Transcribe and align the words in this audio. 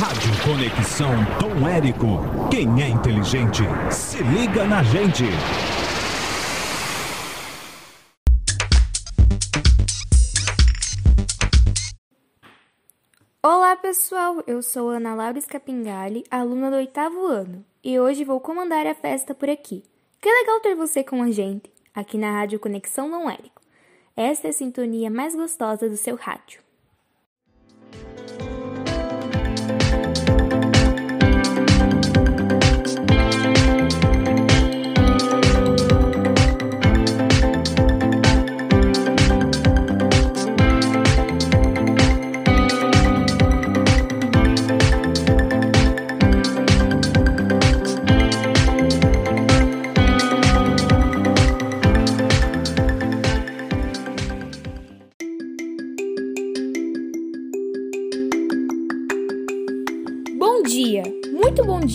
Rádio 0.00 0.30
Conexão 0.44 1.10
Tom 1.40 1.68
Érico. 1.68 2.20
Quem 2.52 2.80
é 2.80 2.88
inteligente, 2.88 3.64
se 3.90 4.22
liga 4.22 4.64
na 4.64 4.80
gente. 4.80 5.24
Olá 13.42 13.74
pessoal, 13.74 14.40
eu 14.46 14.62
sou 14.62 14.88
Ana 14.88 15.16
Laura 15.16 15.40
Scapingali, 15.40 16.22
aluna 16.30 16.70
do 16.70 16.76
oitavo 16.76 17.26
ano, 17.26 17.64
e 17.82 17.98
hoje 17.98 18.22
vou 18.22 18.38
comandar 18.38 18.86
a 18.86 18.94
festa 18.94 19.34
por 19.34 19.50
aqui. 19.50 19.82
Que 20.20 20.30
legal 20.30 20.60
ter 20.60 20.76
você 20.76 21.02
com 21.02 21.24
a 21.24 21.32
gente, 21.32 21.72
aqui 21.92 22.16
na 22.16 22.30
Rádio 22.30 22.60
Conexão 22.60 23.10
Dom 23.10 23.28
Érico. 23.28 23.60
Esta 24.16 24.46
é 24.46 24.50
a 24.50 24.52
sintonia 24.52 25.10
mais 25.10 25.34
gostosa 25.34 25.88
do 25.88 25.96
seu 25.96 26.14
rádio. 26.14 26.67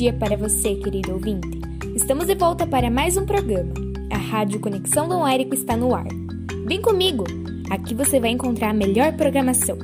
Dia 0.03 0.11
para 0.11 0.35
você, 0.35 0.75
querido 0.75 1.13
ouvinte. 1.13 1.61
Estamos 1.95 2.27
de 2.27 2.35
volta 2.35 2.67
para 2.67 2.89
mais 2.89 3.15
um 3.15 3.25
programa. 3.25 3.73
A 4.11 4.17
Rádio 4.17 4.59
Conexão 4.59 5.07
Dom 5.07 5.25
Érico 5.25 5.53
está 5.53 5.77
no 5.77 5.95
ar. 5.95 6.03
Vem 6.65 6.81
comigo, 6.81 7.23
aqui 7.71 7.95
você 7.95 8.19
vai 8.19 8.31
encontrar 8.31 8.71
a 8.71 8.73
melhor 8.73 9.13
programação. 9.13 9.77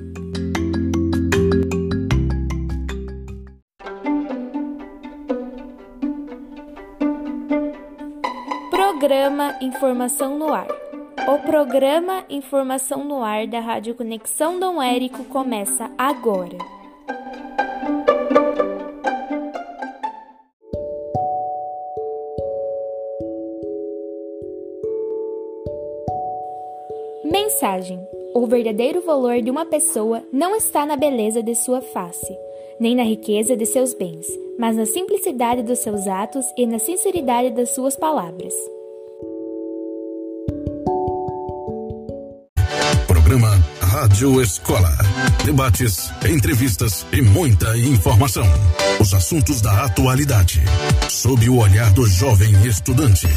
Programa 8.69 9.55
Informação 9.61 10.37
no 10.37 10.53
Ar. 10.53 10.67
O 11.29 11.39
programa 11.45 12.25
Informação 12.29 13.05
no 13.05 13.23
Ar 13.23 13.47
da 13.47 13.61
Rádio 13.61 13.95
Conexão 13.95 14.59
Dom 14.59 14.81
Érico 14.81 15.23
começa 15.23 15.89
agora. 15.97 16.78
Mensagem: 27.23 27.99
O 28.33 28.47
verdadeiro 28.47 29.01
valor 29.01 29.41
de 29.41 29.51
uma 29.51 29.65
pessoa 29.65 30.23
não 30.31 30.55
está 30.55 30.85
na 30.85 30.95
beleza 30.95 31.43
de 31.43 31.53
sua 31.53 31.81
face, 31.81 32.37
nem 32.79 32.95
na 32.95 33.03
riqueza 33.03 33.57
de 33.57 33.65
seus 33.65 33.93
bens, 33.93 34.25
mas 34.57 34.75
na 34.77 34.85
simplicidade 34.85 35.61
dos 35.61 35.79
seus 35.79 36.07
atos 36.07 36.45
e 36.57 36.65
na 36.65 36.79
sinceridade 36.79 37.49
das 37.51 37.71
suas 37.71 37.95
palavras. 37.97 38.53
Programa 43.05 43.51
Rádio 43.81 44.41
Escola. 44.41 44.89
Debates, 45.45 46.11
entrevistas 46.25 47.05
e 47.11 47.21
muita 47.21 47.77
informação. 47.77 48.45
Os 48.99 49.13
assuntos 49.13 49.61
da 49.61 49.85
atualidade. 49.85 50.61
Sob 51.09 51.49
o 51.49 51.59
olhar 51.59 51.91
do 51.93 52.05
jovem 52.05 52.53
estudante. 52.65 53.27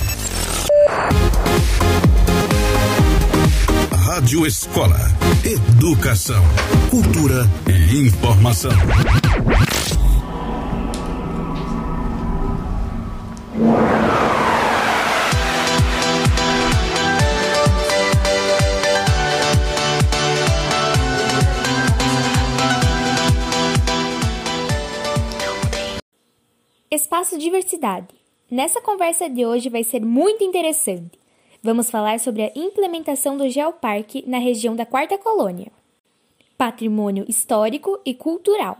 Rádio 4.14 4.46
Escola. 4.46 4.98
Educação, 5.42 6.44
cultura 6.90 7.48
e 7.66 8.06
informação. 8.06 8.70
Espaço 26.90 27.38
Diversidade. 27.38 28.08
Nessa 28.50 28.82
conversa 28.82 29.30
de 29.30 29.46
hoje 29.46 29.70
vai 29.70 29.82
ser 29.82 30.04
muito 30.04 30.44
interessante. 30.44 31.21
Vamos 31.64 31.92
falar 31.92 32.18
sobre 32.18 32.42
a 32.42 32.52
implementação 32.56 33.36
do 33.36 33.48
Geoparque 33.48 34.24
na 34.26 34.38
região 34.38 34.74
da 34.74 34.84
Quarta 34.84 35.16
Colônia. 35.16 35.70
Patrimônio 36.58 37.24
histórico 37.28 38.00
e 38.04 38.12
cultural. 38.12 38.78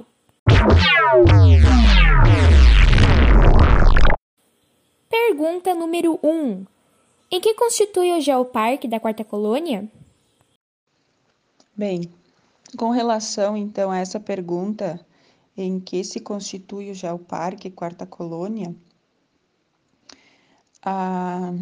Pergunta 5.09 5.77
número 5.77 6.19
1. 6.25 6.29
Um. 6.29 6.67
Em 7.31 7.41
que 7.41 7.55
constitui 7.55 8.19
o 8.19 8.21
Geoparque 8.21 8.89
da 8.89 8.99
Quarta 8.99 9.23
Colônia? 9.23 9.89
Bem, 11.77 12.13
com 12.77 12.91
relação 12.91 13.57
então 13.57 13.93
a 13.93 13.99
essa 13.99 14.19
pergunta, 14.19 14.99
em 15.57 15.79
que 15.79 16.03
se 16.03 16.19
constitui 16.19 16.91
o 16.91 16.95
Geoparque 16.95 17.71
Quarta 17.71 18.05
Colônia, 18.05 18.75
ah, 20.85 21.53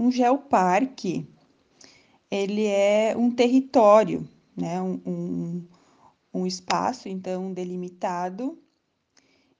um 0.00 0.10
geoparque 0.10 1.28
ele 2.30 2.64
é 2.64 3.14
um 3.14 3.30
território, 3.30 4.26
né, 4.56 4.80
um, 4.80 4.98
um, 5.04 5.64
um 6.32 6.46
espaço 6.46 7.06
então 7.06 7.52
delimitado 7.52 8.58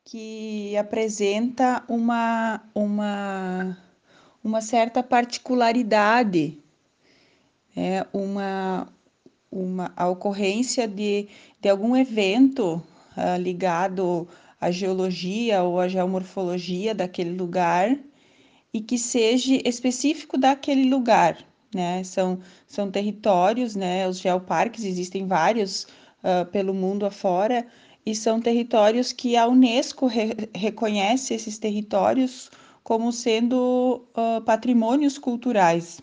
que 0.02 0.74
apresenta 0.78 1.84
uma, 1.86 2.62
uma, 2.74 3.76
uma 4.42 4.62
certa 4.62 5.02
particularidade, 5.02 6.58
é, 7.76 8.06
uma, 8.10 8.88
uma, 9.52 9.92
a 9.94 10.08
ocorrência 10.08 10.88
de, 10.88 11.28
de 11.60 11.68
algum 11.68 11.94
evento 11.94 12.82
uh, 13.14 13.38
ligado 13.38 14.26
à 14.58 14.70
geologia 14.70 15.62
ou 15.62 15.78
à 15.78 15.86
geomorfologia 15.86 16.94
daquele 16.94 17.36
lugar 17.36 17.94
e 18.72 18.80
que 18.80 18.98
seja 18.98 19.60
específico 19.64 20.38
daquele 20.38 20.88
lugar, 20.88 21.44
né? 21.74 22.02
São, 22.04 22.40
são 22.66 22.90
territórios, 22.90 23.74
né? 23.74 24.08
Os 24.08 24.18
geoparques 24.20 24.84
existem 24.84 25.26
vários 25.26 25.84
uh, 26.22 26.46
pelo 26.50 26.72
mundo 26.72 27.04
afora 27.04 27.66
e 28.04 28.14
são 28.14 28.40
territórios 28.40 29.12
que 29.12 29.36
a 29.36 29.46
Unesco 29.46 30.06
re 30.06 30.34
reconhece 30.54 31.34
esses 31.34 31.58
territórios 31.58 32.50
como 32.82 33.12
sendo 33.12 34.04
uh, 34.16 34.40
patrimônios 34.42 35.18
culturais 35.18 36.00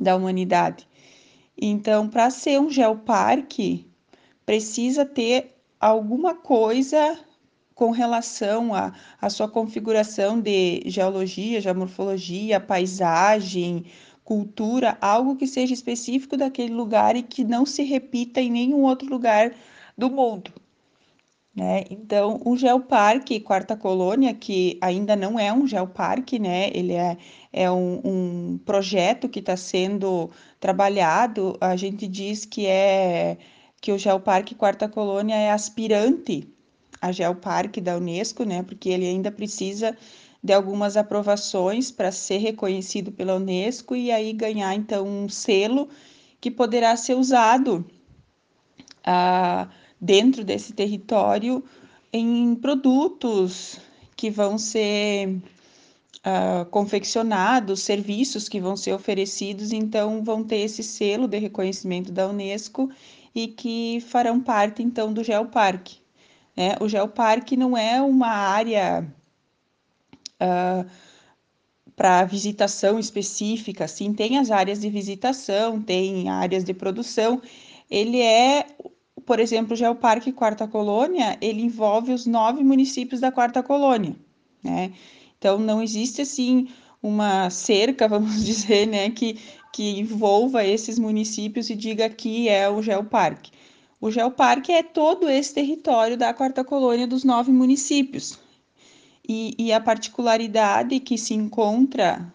da 0.00 0.16
humanidade. 0.16 0.88
Então, 1.60 2.08
para 2.08 2.30
ser 2.30 2.60
um 2.60 2.70
geoparque, 2.70 3.86
precisa 4.44 5.04
ter 5.04 5.56
alguma 5.80 6.34
coisa 6.34 7.18
com 7.78 7.92
relação 7.92 8.74
à, 8.74 8.92
à 9.20 9.30
sua 9.30 9.48
configuração 9.48 10.40
de 10.40 10.82
geologia, 10.86 11.60
geomorfologia, 11.60 12.58
paisagem, 12.58 13.84
cultura, 14.24 14.98
algo 15.00 15.36
que 15.36 15.46
seja 15.46 15.74
específico 15.74 16.36
daquele 16.36 16.74
lugar 16.74 17.14
e 17.14 17.22
que 17.22 17.44
não 17.44 17.64
se 17.64 17.84
repita 17.84 18.40
em 18.40 18.50
nenhum 18.50 18.82
outro 18.82 19.08
lugar 19.08 19.54
do 19.96 20.10
mundo. 20.10 20.52
Né? 21.54 21.84
Então, 21.88 22.40
o 22.44 22.56
Geoparque 22.56 23.38
Quarta 23.38 23.76
Colônia, 23.76 24.34
que 24.34 24.76
ainda 24.80 25.14
não 25.14 25.38
é 25.38 25.52
um 25.52 25.64
geoparque, 25.64 26.36
né? 26.36 26.70
ele 26.74 26.94
é, 26.94 27.16
é 27.52 27.70
um, 27.70 28.00
um 28.04 28.58
projeto 28.66 29.28
que 29.28 29.38
está 29.38 29.56
sendo 29.56 30.30
trabalhado, 30.58 31.56
a 31.60 31.76
gente 31.76 32.08
diz 32.08 32.44
que 32.44 32.66
é 32.66 33.38
que 33.80 33.92
o 33.92 33.98
Geoparque 33.98 34.56
Quarta 34.56 34.88
Colônia 34.88 35.36
é 35.36 35.52
aspirante 35.52 36.57
a 37.00 37.12
Geoparque 37.12 37.80
da 37.80 37.96
Unesco, 37.96 38.44
né? 38.44 38.62
Porque 38.62 38.88
ele 38.88 39.06
ainda 39.06 39.30
precisa 39.30 39.96
de 40.42 40.52
algumas 40.52 40.96
aprovações 40.96 41.90
para 41.90 42.12
ser 42.12 42.38
reconhecido 42.38 43.10
pela 43.10 43.36
Unesco 43.36 43.96
e 43.96 44.10
aí 44.10 44.32
ganhar 44.32 44.74
então 44.74 45.06
um 45.06 45.28
selo 45.28 45.88
que 46.40 46.50
poderá 46.50 46.96
ser 46.96 47.14
usado 47.14 47.84
ah, 49.04 49.68
dentro 50.00 50.44
desse 50.44 50.72
território 50.72 51.64
em 52.12 52.54
produtos 52.54 53.80
que 54.16 54.30
vão 54.30 54.58
ser 54.58 55.40
ah, 56.24 56.66
confeccionados, 56.70 57.80
serviços 57.80 58.48
que 58.48 58.60
vão 58.60 58.76
ser 58.76 58.92
oferecidos, 58.92 59.72
então 59.72 60.22
vão 60.22 60.44
ter 60.44 60.58
esse 60.58 60.82
selo 60.82 61.26
de 61.26 61.38
reconhecimento 61.38 62.12
da 62.12 62.28
Unesco 62.28 62.90
e 63.34 63.48
que 63.48 64.00
farão 64.08 64.40
parte 64.40 64.82
então 64.82 65.12
do 65.12 65.24
Geoparque. 65.24 65.98
Né? 66.58 66.74
O 66.80 66.88
geoparque 66.88 67.56
não 67.56 67.76
é 67.76 68.02
uma 68.02 68.26
área 68.26 69.06
uh, 70.42 70.90
para 71.94 72.24
visitação 72.24 72.98
específica, 72.98 73.84
assim, 73.84 74.12
tem 74.12 74.38
as 74.38 74.50
áreas 74.50 74.80
de 74.80 74.90
visitação, 74.90 75.80
tem 75.80 76.28
áreas 76.28 76.64
de 76.64 76.74
produção. 76.74 77.40
Ele 77.88 78.20
é, 78.20 78.66
por 79.24 79.38
exemplo, 79.38 79.74
o 79.74 79.76
Geoparque 79.76 80.32
Quarta 80.32 80.66
Colônia, 80.66 81.38
ele 81.40 81.62
envolve 81.62 82.12
os 82.12 82.26
nove 82.26 82.64
municípios 82.64 83.20
da 83.20 83.30
Quarta 83.30 83.62
Colônia, 83.62 84.16
né? 84.60 84.92
Então, 85.38 85.60
não 85.60 85.80
existe, 85.80 86.22
assim, 86.22 86.66
uma 87.00 87.50
cerca, 87.50 88.08
vamos 88.10 88.44
dizer, 88.44 88.84
né, 88.84 89.10
que, 89.10 89.38
que 89.72 90.00
envolva 90.00 90.64
esses 90.64 90.98
municípios 90.98 91.70
e 91.70 91.76
diga 91.76 92.08
que 92.08 92.48
é 92.48 92.68
o 92.68 92.82
Geoparque. 92.82 93.52
O 94.00 94.10
Geoparque 94.10 94.72
é 94.72 94.82
todo 94.82 95.28
esse 95.28 95.54
território 95.54 96.16
da 96.16 96.32
quarta 96.32 96.64
colônia 96.64 97.06
dos 97.06 97.24
nove 97.24 97.50
municípios. 97.50 98.38
E, 99.28 99.54
e 99.58 99.72
a 99.72 99.80
particularidade 99.80 101.00
que 101.00 101.18
se 101.18 101.34
encontra 101.34 102.32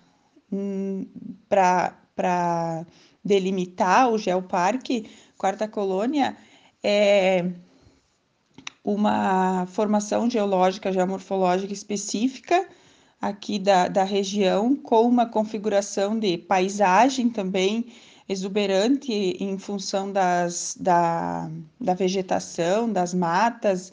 hum, 0.51 1.07
para 1.48 2.86
delimitar 3.24 4.12
o 4.12 4.18
Geoparque 4.18 5.10
Quarta 5.38 5.68
Colônia 5.68 6.38
é 6.83 7.45
uma 8.83 9.65
formação 9.68 10.30
geológica, 10.30 10.92
geomorfológica 10.92 11.74
específica 11.74 12.68
aqui 13.19 13.57
da, 13.57 13.88
da 13.88 14.04
região, 14.04 14.75
com 14.75 15.07
uma 15.07 15.25
configuração 15.25 16.19
de 16.19 16.38
paisagem 16.38 17.30
também 17.30 17.86
exuberante 18.27 19.11
em 19.11 19.57
função 19.57 20.11
das, 20.11 20.77
da, 20.79 21.49
da 21.79 21.93
vegetação, 21.93 22.91
das 22.91 23.13
matas 23.13 23.91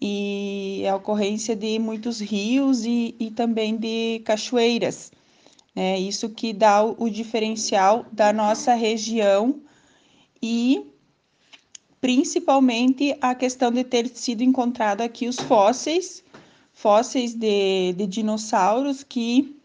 e 0.00 0.84
a 0.88 0.96
ocorrência 0.96 1.54
de 1.54 1.78
muitos 1.78 2.20
rios 2.20 2.84
e, 2.84 3.14
e 3.18 3.30
também 3.30 3.76
de 3.76 4.20
cachoeiras. 4.24 5.10
É 5.74 5.98
isso 5.98 6.28
que 6.30 6.52
dá 6.52 6.84
o, 6.84 6.96
o 6.98 7.10
diferencial 7.10 8.04
da 8.10 8.32
nossa 8.32 8.74
região 8.74 9.60
e 10.42 10.86
principalmente 12.00 13.16
a 13.20 13.34
questão 13.34 13.70
de 13.70 13.84
ter 13.84 14.08
sido 14.08 14.42
encontrado 14.42 15.02
aqui 15.02 15.28
os 15.28 15.36
fósseis, 15.36 16.24
fósseis 16.72 17.34
de, 17.34 17.92
de 17.92 18.06
dinossauros 18.06 19.02
que 19.02 19.56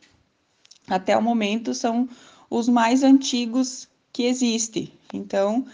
até 0.87 1.17
o 1.17 1.21
momento 1.21 1.73
são 1.73 2.07
os 2.49 2.67
mais 2.67 3.03
antigos 3.03 3.87
que 4.15 4.23
existe. 4.23 4.93
Então, 5.13 5.65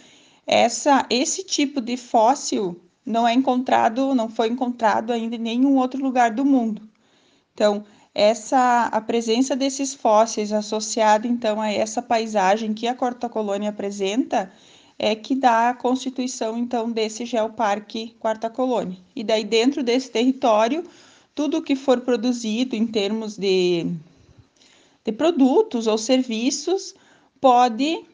essa, 0.47 1.05
esse 1.11 1.43
tipo 1.43 1.79
de 1.79 1.95
fóssil 1.95 2.81
não 3.05 3.27
é 3.27 3.33
encontrado, 3.35 4.15
não 4.15 4.27
foi 4.27 4.47
encontrado 4.47 5.13
ainda 5.13 5.35
em 5.35 5.39
nenhum 5.39 5.77
outro 5.77 6.01
lugar 6.01 6.31
do 6.31 6.43
mundo. 6.43 6.81
Então, 7.53 7.85
essa 8.15 8.87
a 8.87 8.99
presença 8.99 9.55
desses 9.55 9.93
fósseis 9.93 10.51
associada 10.51 11.27
então 11.27 11.61
a 11.61 11.71
essa 11.71 12.01
paisagem 12.01 12.73
que 12.73 12.87
a 12.87 12.95
Quarta 12.95 13.29
Colônia 13.29 13.69
apresenta 13.69 14.51
é 14.97 15.15
que 15.15 15.35
dá 15.35 15.69
a 15.69 15.73
constituição 15.75 16.57
então 16.57 16.91
desse 16.91 17.25
geoparque 17.25 18.15
Quarta 18.19 18.49
Colônia. 18.49 18.97
E 19.15 19.23
daí 19.23 19.43
dentro 19.43 19.83
desse 19.83 20.09
território, 20.09 20.83
tudo 21.35 21.61
que 21.61 21.75
for 21.75 22.01
produzido 22.01 22.75
em 22.75 22.87
termos 22.87 23.37
de, 23.37 23.85
de 25.05 25.11
produtos 25.11 25.85
ou 25.85 25.97
serviços 25.97 26.95
pode 27.39 28.10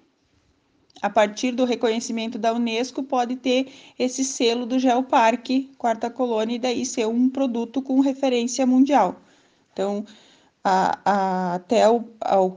a 1.01 1.09
partir 1.09 1.51
do 1.51 1.65
reconhecimento 1.65 2.37
da 2.37 2.53
Unesco, 2.53 3.03
pode 3.03 3.35
ter 3.35 3.67
esse 3.97 4.23
selo 4.23 4.65
do 4.65 4.79
Geoparque 4.79 5.69
Quarta 5.77 6.09
Colônia 6.09 6.55
e 6.55 6.59
daí 6.59 6.85
ser 6.85 7.07
um 7.07 7.29
produto 7.29 7.81
com 7.81 7.99
referência 7.99 8.65
mundial. 8.65 9.15
Então, 9.73 10.05
a, 10.63 10.99
a, 11.05 11.55
até 11.55 11.87
o, 11.89 12.03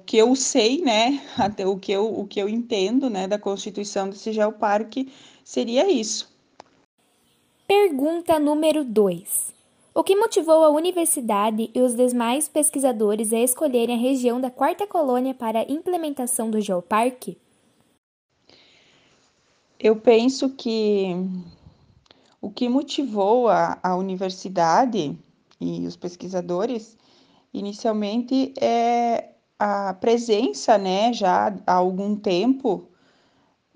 que 0.04 0.16
eu 0.16 0.34
sei, 0.34 0.80
né, 0.80 1.20
até 1.38 1.66
o 1.66 1.76
que 1.76 1.92
eu, 1.92 2.06
o 2.06 2.26
que 2.26 2.40
eu 2.40 2.48
entendo, 2.48 3.08
né, 3.08 3.28
da 3.28 3.38
constituição 3.38 4.08
desse 4.08 4.32
geoparque, 4.32 5.12
seria 5.44 5.90
isso. 5.90 6.28
Pergunta 7.66 8.38
número 8.38 8.84
2. 8.84 9.54
O 9.94 10.02
que 10.02 10.16
motivou 10.16 10.64
a 10.64 10.70
universidade 10.70 11.70
e 11.74 11.80
os 11.80 11.94
demais 11.94 12.48
pesquisadores 12.48 13.32
a 13.32 13.38
escolherem 13.38 13.94
a 13.94 13.98
região 13.98 14.40
da 14.40 14.50
Quarta 14.50 14.86
Colônia 14.86 15.34
para 15.34 15.60
a 15.60 15.70
implementação 15.70 16.50
do 16.50 16.60
geoparque? 16.60 17.36
Eu 19.82 19.96
penso 19.96 20.50
que 20.50 21.16
o 22.38 22.50
que 22.50 22.68
motivou 22.68 23.48
a, 23.48 23.78
a 23.82 23.96
universidade 23.96 25.18
e 25.58 25.86
os 25.86 25.96
pesquisadores 25.96 26.98
inicialmente 27.52 28.52
é 28.60 29.30
a 29.58 29.94
presença, 29.94 30.76
né, 30.76 31.14
já 31.14 31.54
há 31.66 31.72
algum 31.72 32.14
tempo, 32.14 32.90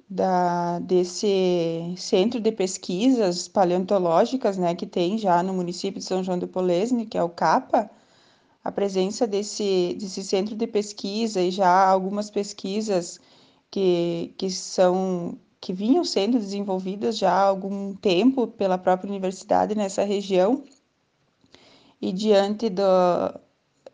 da, 0.09 0.79
desse 0.81 1.95
centro 1.97 2.39
de 2.39 2.53
pesquisas 2.53 3.49
paleontológicas, 3.49 4.59
né, 4.59 4.75
que 4.75 4.87
tem 4.87 5.17
já 5.17 5.43
no 5.43 5.55
município 5.55 6.01
de 6.01 6.05
São 6.05 6.23
João 6.23 6.39
do 6.39 6.47
Polesne, 6.47 7.07
que 7.07 7.17
é 7.17 7.23
o 7.23 7.31
CAPA, 7.31 7.91
a 8.63 8.71
presença 8.71 9.27
desse, 9.27 9.97
desse 9.99 10.23
centro 10.23 10.55
de 10.55 10.67
pesquisa 10.67 11.41
e 11.41 11.51
já 11.51 11.89
algumas 11.89 12.31
pesquisas 12.31 13.19
que, 13.71 14.35
que 14.37 14.51
são 14.51 15.39
que 15.65 15.73
vinham 15.73 16.05
sendo 16.05 16.39
desenvolvidas 16.39 17.17
já 17.17 17.33
há 17.33 17.41
algum 17.41 17.95
tempo 17.95 18.47
pela 18.47 18.77
própria 18.77 19.09
universidade 19.09 19.75
nessa 19.75 20.05
região, 20.05 20.63
e 22.03 22.13
diante 22.13 22.69
do, 22.69 22.83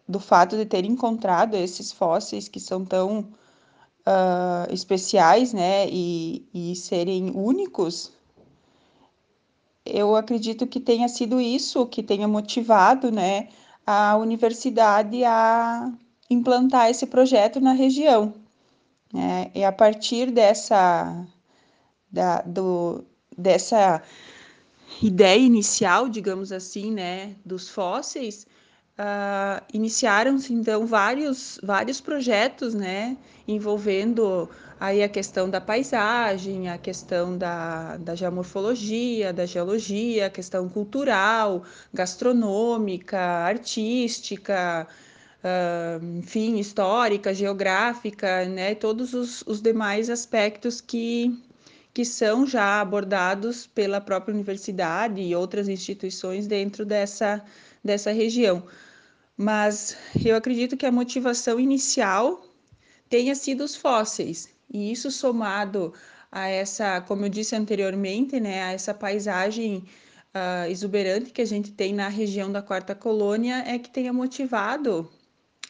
do 0.09 0.19
fato 0.19 0.57
de 0.57 0.67
ter 0.67 0.85
encontrado 0.85 1.55
esses 1.55 1.93
fósseis 1.93 2.49
que 2.49 2.59
são 2.59 2.85
tão 2.85 3.21
uh, 3.21 4.73
especiais, 4.73 5.53
né, 5.53 5.89
e, 5.89 6.45
e 6.53 6.75
serem 6.75 7.31
únicos, 7.31 8.11
eu 9.87 10.17
acredito 10.17 10.67
que 10.67 10.81
tenha 10.81 11.09
sido 11.09 11.41
isso 11.41 11.87
que 11.87 12.03
tenha 12.03 12.27
motivado, 12.27 13.13
né, 13.13 13.49
a 13.87 14.17
universidade 14.17 15.23
a 15.23 15.93
implantar 16.29 16.91
esse 16.91 17.07
projeto 17.07 17.61
na 17.61 17.75
região. 17.75 18.35
Né? 19.13 19.53
E 19.55 19.63
a 19.63 19.71
partir 19.71 20.33
dessa 20.33 21.25
da, 22.11 22.43
do, 22.43 23.05
dessa 23.37 24.03
ideia 25.03 25.39
inicial, 25.41 26.09
digamos 26.09 26.53
assim, 26.53 26.91
né, 26.93 27.37
dos 27.45 27.69
fósseis, 27.69 28.47
uh, 28.99 29.65
iniciaram-se 29.73 30.53
então 30.53 30.87
vários, 30.87 31.59
vários 31.63 32.01
projetos, 32.01 32.75
né, 32.75 33.17
envolvendo 33.47 34.49
aí 34.79 35.03
a 35.03 35.09
questão 35.09 35.49
da 35.49 35.61
paisagem, 35.61 36.69
a 36.69 36.79
questão 36.79 37.37
da, 37.37 37.97
da 37.99 38.15
geomorfologia, 38.15 39.33
da 39.33 39.47
geologia, 39.47 40.27
a 40.27 40.31
questão 40.31 40.69
cultural, 40.69 41.65
gastronômica, 41.93 43.19
artística, 43.19 44.87
uh, 45.45 46.19
enfim, 46.19 46.59
histórica, 46.59 47.33
geográfica, 47.35 48.45
né, 48.47 48.75
todos 48.75 49.15
os, 49.15 49.43
os 49.47 49.61
demais 49.61 50.11
aspectos 50.11 50.81
que 50.81 51.39
que 52.01 52.05
são 52.07 52.47
já 52.47 52.81
abordados 52.81 53.67
pela 53.67 54.01
própria 54.01 54.35
universidade 54.35 55.21
e 55.21 55.37
outras 55.37 55.69
instituições 55.69 56.47
dentro 56.47 56.83
dessa, 56.83 57.45
dessa 57.85 58.11
região. 58.11 58.63
Mas 59.37 59.99
eu 60.25 60.35
acredito 60.35 60.79
que 60.79 60.87
a 60.87 60.91
motivação 60.91 61.61
inicial 61.61 62.43
tenha 63.07 63.35
sido 63.35 63.63
os 63.65 63.77
fósseis, 63.77 64.49
e 64.73 64.91
isso 64.91 65.11
somado 65.11 65.93
a 66.33 66.49
essa, 66.49 67.03
como 67.03 67.27
eu 67.27 67.29
disse 67.29 67.55
anteriormente, 67.55 68.41
né, 68.41 68.63
a 68.63 68.73
essa 68.73 68.95
paisagem 68.95 69.85
uh, 70.35 70.71
exuberante 70.71 71.33
que 71.33 71.43
a 71.43 71.47
gente 71.47 71.71
tem 71.71 71.93
na 71.93 72.09
região 72.09 72.51
da 72.51 72.63
Quarta 72.63 72.95
Colônia, 72.95 73.63
é 73.67 73.79
que 73.79 73.91
tenha 73.91 74.11
motivado 74.11 75.07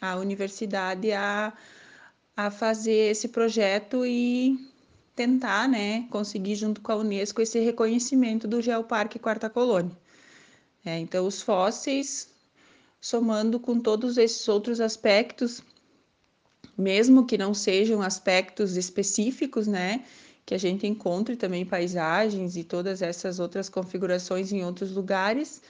a 0.00 0.14
universidade 0.14 1.10
a, 1.10 1.52
a 2.36 2.52
fazer 2.52 3.10
esse 3.10 3.26
projeto 3.26 4.06
e 4.06 4.69
tentar, 5.14 5.68
né, 5.68 6.06
conseguir 6.10 6.54
junto 6.54 6.80
com 6.80 6.92
a 6.92 6.96
Unesco 6.96 7.42
esse 7.42 7.58
reconhecimento 7.58 8.48
do 8.48 8.62
Geoparque 8.62 9.18
Quarta 9.18 9.50
Colônia. 9.50 9.96
É, 10.84 10.98
então, 10.98 11.26
os 11.26 11.42
fósseis, 11.42 12.30
somando 13.00 13.60
com 13.60 13.78
todos 13.78 14.16
esses 14.16 14.48
outros 14.48 14.80
aspectos, 14.80 15.62
mesmo 16.76 17.26
que 17.26 17.36
não 17.36 17.52
sejam 17.52 18.00
aspectos 18.00 18.76
específicos, 18.76 19.66
né, 19.66 20.04
que 20.46 20.54
a 20.54 20.58
gente 20.58 20.86
encontre 20.86 21.36
também 21.36 21.64
paisagens 21.66 22.56
e 22.56 22.64
todas 22.64 23.02
essas 23.02 23.38
outras 23.38 23.68
configurações 23.68 24.52
em 24.52 24.64
outros 24.64 24.92
lugares, 24.92 25.62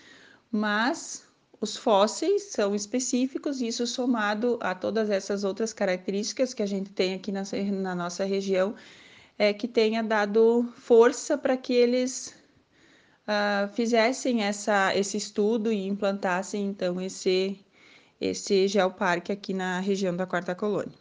mas 0.51 1.25
os 1.61 1.77
fósseis 1.77 2.45
são 2.45 2.75
específicos, 2.75 3.61
isso 3.61 3.87
somado 3.87 4.59
a 4.63 4.75
todas 4.75 5.11
essas 5.11 5.45
outras 5.45 5.73
características 5.73 6.55
que 6.55 6.63
a 6.63 6.67
gente 6.67 6.91
tem 6.91 7.15
aqui 7.15 7.31
na, 7.31 7.43
na 7.83 7.95
nossa 7.95 8.25
região, 8.25 8.75
é, 9.41 9.55
que 9.55 9.67
tenha 9.67 10.03
dado 10.03 10.71
força 10.77 11.39
para 11.39 11.57
que 11.57 11.73
eles 11.73 12.37
uh, 13.27 13.67
fizessem 13.73 14.43
essa, 14.43 14.95
esse 14.95 15.17
estudo 15.17 15.73
e 15.73 15.87
implantassem 15.87 16.67
então 16.67 17.01
esse, 17.01 17.59
esse 18.21 18.69
geoparque 18.69 19.33
aqui 19.33 19.55
na 19.55 19.81
região 19.81 20.15
da 20.15 20.27
Quarta 20.27 20.55
Colônia. 20.55 20.93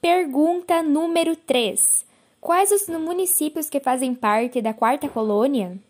Pergunta 0.00 0.84
número 0.84 1.34
3. 1.34 2.06
Quais 2.40 2.70
os 2.70 2.86
municípios 2.86 3.68
que 3.68 3.80
fazem 3.80 4.14
parte 4.14 4.62
da 4.62 4.72
Quarta 4.72 5.08
Colônia? 5.08 5.82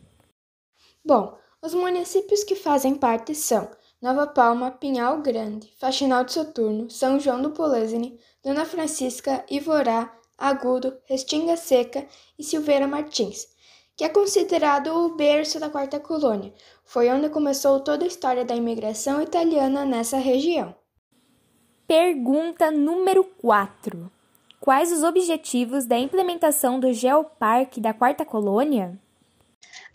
Bom, 1.05 1.37
os 1.61 1.75
municípios 1.75 2.45
que 2.45 2.57
fazem 2.57 2.95
parte 2.95 3.35
são 3.35 3.71
Nova 4.00 4.26
Palma, 4.26 4.71
Pinhal 4.71 5.21
Grande, 5.21 5.71
Faxinal 5.78 6.25
de 6.25 6.33
Soturno, 6.33 6.90
São 6.90 7.21
João 7.21 7.43
do 7.43 7.50
Polesine, 7.50 8.19
Dona 8.43 8.64
Francisca, 8.64 9.45
Ivorá, 9.50 10.16
Agudo, 10.38 10.97
Restinga 11.07 11.57
Seca 11.57 12.07
e 12.38 12.45
Silveira 12.45 12.87
Martins, 12.87 13.49
que 13.97 14.05
é 14.05 14.09
considerado 14.09 14.88
o 14.88 15.16
berço 15.16 15.59
da 15.59 15.71
Quarta 15.71 15.99
Colônia. 15.99 16.52
Foi 16.85 17.09
onde 17.09 17.28
começou 17.28 17.81
toda 17.81 18.05
a 18.05 18.09
história 18.09 18.45
da 18.45 18.55
imigração 18.55 19.23
italiana 19.23 19.85
nessa 19.85 20.19
região. 20.19 20.75
Pergunta 21.87 22.71
número 22.71 23.25
4. 23.25 24.11
Quais 24.61 24.93
os 24.93 25.02
objetivos 25.02 25.87
da 25.87 25.97
implementação 25.97 26.81
do 26.81 26.93
Geoparque 26.93 27.81
da 27.81 27.95
Quarta 27.95 28.25
Colônia? 28.25 29.00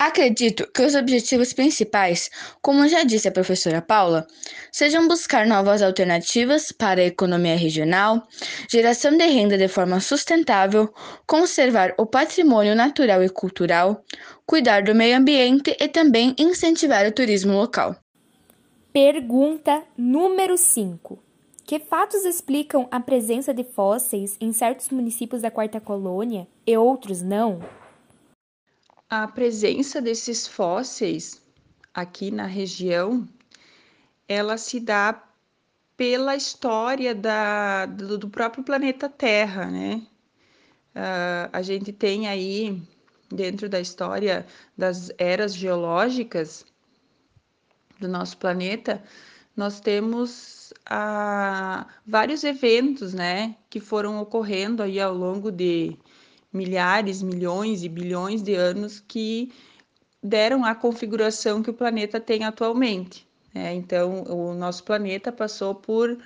Acredito 0.01 0.65
que 0.73 0.81
os 0.81 0.95
objetivos 0.95 1.53
principais, 1.53 2.31
como 2.59 2.87
já 2.87 3.03
disse 3.03 3.27
a 3.27 3.31
professora 3.31 3.83
Paula, 3.83 4.25
sejam 4.71 5.07
buscar 5.07 5.45
novas 5.45 5.83
alternativas 5.83 6.71
para 6.71 7.01
a 7.01 7.05
economia 7.05 7.55
regional, 7.55 8.27
geração 8.67 9.15
de 9.15 9.25
renda 9.27 9.59
de 9.59 9.67
forma 9.67 9.99
sustentável, 9.99 10.91
conservar 11.27 11.93
o 11.99 12.07
patrimônio 12.07 12.75
natural 12.75 13.23
e 13.23 13.29
cultural, 13.29 14.03
cuidar 14.43 14.81
do 14.81 14.95
meio 14.95 15.17
ambiente 15.17 15.77
e 15.79 15.87
também 15.87 16.33
incentivar 16.35 17.05
o 17.05 17.11
turismo 17.11 17.53
local. 17.53 17.95
Pergunta 18.91 19.83
número 19.95 20.57
5. 20.57 21.19
Que 21.63 21.79
fatos 21.79 22.25
explicam 22.25 22.87
a 22.89 22.99
presença 22.99 23.53
de 23.53 23.63
fósseis 23.63 24.35
em 24.41 24.51
certos 24.51 24.89
municípios 24.89 25.43
da 25.43 25.51
Quarta 25.51 25.79
Colônia 25.79 26.47
e 26.65 26.75
outros 26.75 27.21
não? 27.21 27.61
A 29.13 29.27
presença 29.27 30.01
desses 30.01 30.47
fósseis 30.47 31.41
aqui 31.93 32.31
na 32.31 32.45
região, 32.45 33.27
ela 34.25 34.57
se 34.57 34.79
dá 34.79 35.21
pela 35.97 36.33
história 36.33 37.13
da, 37.13 37.87
do, 37.87 38.17
do 38.17 38.29
próprio 38.29 38.63
planeta 38.63 39.09
Terra, 39.09 39.65
né? 39.65 40.01
Uh, 40.95 41.49
a 41.51 41.61
gente 41.61 41.91
tem 41.91 42.29
aí, 42.29 42.81
dentro 43.29 43.67
da 43.67 43.81
história 43.81 44.47
das 44.77 45.11
eras 45.17 45.53
geológicas 45.55 46.65
do 47.99 48.07
nosso 48.07 48.37
planeta, 48.37 49.03
nós 49.57 49.81
temos 49.81 50.71
uh, 50.89 51.85
vários 52.07 52.45
eventos, 52.45 53.13
né, 53.13 53.57
que 53.69 53.81
foram 53.81 54.21
ocorrendo 54.21 54.81
aí 54.81 55.01
ao 55.01 55.13
longo 55.13 55.51
de 55.51 55.99
milhares, 56.51 57.21
milhões 57.21 57.83
e 57.83 57.89
bilhões 57.89 58.43
de 58.43 58.55
anos 58.55 58.99
que 58.99 59.51
deram 60.21 60.63
a 60.63 60.75
configuração 60.75 61.63
que 61.63 61.69
o 61.69 61.73
planeta 61.73 62.19
tem 62.19 62.43
atualmente. 62.43 63.27
Né? 63.53 63.73
Então, 63.73 64.23
o 64.23 64.53
nosso 64.53 64.83
planeta 64.83 65.31
passou 65.31 65.73
por, 65.75 66.17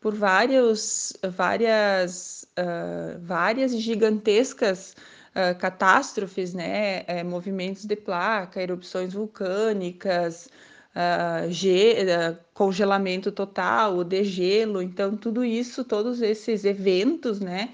por 0.00 0.14
vários, 0.14 1.12
várias, 1.22 2.46
uh, 2.58 3.18
várias 3.20 3.76
gigantescas 3.76 4.94
uh, 5.30 5.58
catástrofes, 5.58 6.54
né? 6.54 7.04
É, 7.06 7.24
movimentos 7.24 7.84
de 7.84 7.96
placa, 7.96 8.62
erupções 8.62 9.12
vulcânicas, 9.12 10.48
uh, 10.94 12.38
congelamento 12.54 13.32
total, 13.32 14.04
degelo. 14.04 14.80
Então, 14.80 15.16
tudo 15.16 15.44
isso, 15.44 15.84
todos 15.84 16.22
esses 16.22 16.64
eventos, 16.64 17.40
né? 17.40 17.70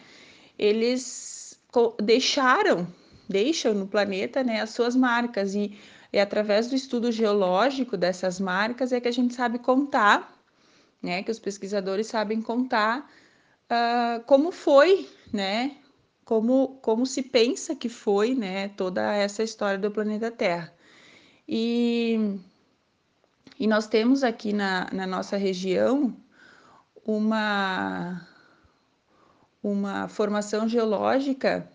Eles 0.58 1.35
deixaram, 2.02 2.86
deixam 3.28 3.74
no 3.74 3.86
planeta 3.86 4.42
né, 4.42 4.60
as 4.60 4.70
suas 4.70 4.94
marcas 4.94 5.54
e 5.54 5.78
é 6.12 6.20
através 6.20 6.68
do 6.68 6.74
estudo 6.74 7.12
geológico 7.12 7.96
dessas 7.96 8.40
marcas 8.40 8.92
é 8.92 9.00
que 9.00 9.08
a 9.08 9.12
gente 9.12 9.34
sabe 9.34 9.58
contar, 9.58 10.34
né, 11.02 11.22
que 11.22 11.30
os 11.30 11.38
pesquisadores 11.38 12.06
sabem 12.06 12.40
contar 12.40 13.10
uh, 13.70 14.24
como 14.24 14.50
foi, 14.50 15.08
né, 15.32 15.76
como, 16.24 16.78
como 16.80 17.04
se 17.04 17.22
pensa 17.22 17.74
que 17.74 17.88
foi, 17.88 18.34
né, 18.34 18.68
toda 18.68 19.14
essa 19.14 19.42
história 19.42 19.78
do 19.78 19.90
planeta 19.90 20.30
Terra. 20.30 20.72
E, 21.48 22.38
e 23.58 23.66
nós 23.66 23.86
temos 23.86 24.24
aqui 24.24 24.52
na, 24.52 24.88
na 24.92 25.06
nossa 25.06 25.36
região 25.36 26.16
uma 27.04 28.26
uma 29.66 30.06
formação 30.06 30.68
geológica 30.68 31.68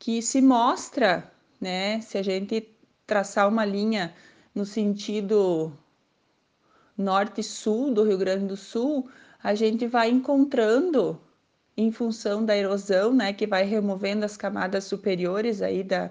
que 0.00 0.20
se 0.20 0.42
mostra, 0.42 1.30
né, 1.60 2.00
se 2.00 2.18
a 2.18 2.22
gente 2.24 2.68
traçar 3.06 3.48
uma 3.48 3.64
linha 3.64 4.12
no 4.52 4.66
sentido 4.66 5.72
norte-sul 6.98 7.94
do 7.94 8.02
Rio 8.02 8.18
Grande 8.18 8.46
do 8.46 8.56
Sul, 8.56 9.08
a 9.40 9.54
gente 9.54 9.86
vai 9.86 10.10
encontrando 10.10 11.20
em 11.76 11.92
função 11.92 12.44
da 12.44 12.56
erosão, 12.56 13.14
né, 13.14 13.32
que 13.32 13.46
vai 13.46 13.62
removendo 13.62 14.24
as 14.24 14.36
camadas 14.36 14.82
superiores 14.82 15.62
aí 15.62 15.84
da, 15.84 16.10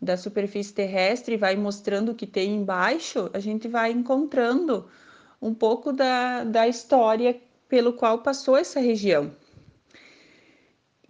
da 0.00 0.16
superfície 0.16 0.72
terrestre 0.72 1.36
vai 1.36 1.56
mostrando 1.56 2.12
o 2.12 2.14
que 2.14 2.26
tem 2.26 2.56
embaixo, 2.56 3.28
a 3.34 3.38
gente 3.38 3.68
vai 3.68 3.90
encontrando 3.92 4.88
um 5.42 5.52
pouco 5.52 5.92
da, 5.92 6.42
da 6.42 6.66
história 6.66 7.38
pelo 7.68 7.92
qual 7.92 8.20
passou 8.20 8.56
essa 8.56 8.80
região. 8.80 9.30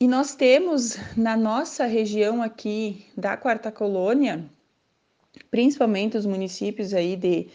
E 0.00 0.06
nós 0.06 0.32
temos 0.32 0.96
na 1.16 1.36
nossa 1.36 1.84
região 1.84 2.40
aqui 2.40 3.04
da 3.16 3.36
Quarta 3.36 3.72
Colônia, 3.72 4.48
principalmente 5.50 6.16
os 6.16 6.24
municípios 6.24 6.94
aí 6.94 7.16
de, 7.16 7.48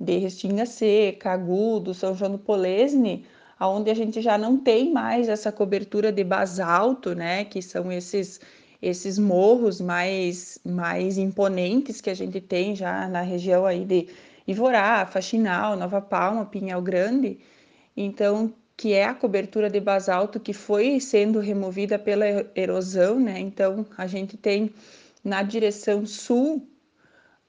de 0.00 0.16
Restinga 0.16 0.64
Seca, 0.64 1.32
Agudo, 1.32 1.92
São 1.92 2.14
João 2.14 2.32
do 2.32 2.38
Polesne, 2.38 3.26
onde 3.60 3.90
a 3.90 3.94
gente 3.94 4.22
já 4.22 4.38
não 4.38 4.56
tem 4.56 4.90
mais 4.90 5.28
essa 5.28 5.52
cobertura 5.52 6.10
de 6.10 6.24
basalto, 6.24 7.14
né, 7.14 7.44
que 7.44 7.60
são 7.60 7.92
esses 7.92 8.40
esses 8.80 9.16
morros 9.18 9.80
mais 9.80 10.58
mais 10.64 11.18
imponentes 11.18 12.00
que 12.00 12.10
a 12.10 12.14
gente 12.14 12.40
tem 12.40 12.74
já 12.74 13.06
na 13.06 13.20
região 13.20 13.66
aí 13.66 13.84
de 13.84 14.08
Ivorá, 14.46 15.06
Faxinal, 15.06 15.76
Nova 15.76 16.00
Palma, 16.00 16.46
Pinhal 16.46 16.82
Grande. 16.82 17.38
Então 17.96 18.52
que 18.82 18.94
é 18.94 19.04
a 19.04 19.14
cobertura 19.14 19.70
de 19.70 19.78
basalto 19.78 20.40
que 20.40 20.52
foi 20.52 20.98
sendo 20.98 21.38
removida 21.38 22.00
pela 22.00 22.26
erosão, 22.52 23.20
né? 23.20 23.38
Então 23.38 23.86
a 23.96 24.08
gente 24.08 24.36
tem 24.36 24.74
na 25.22 25.40
direção 25.44 26.04
sul 26.04 26.66